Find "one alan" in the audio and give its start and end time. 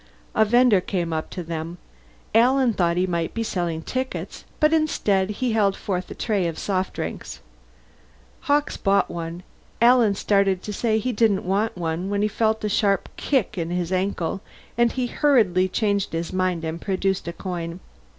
9.11-10.15